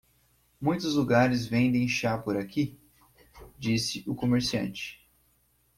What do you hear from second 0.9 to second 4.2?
lugares vendem chá por aqui?", disse o